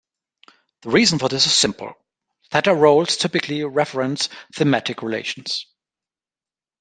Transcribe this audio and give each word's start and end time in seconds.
The 0.81 0.89
reason 0.89 1.19
for 1.19 1.29
this 1.29 1.45
is 1.45 1.53
simple: 1.53 1.93
theta 2.49 2.73
roles 2.73 3.17
typically 3.17 3.63
reference 3.63 4.29
thematic 4.51 5.03
relations. 5.03 5.67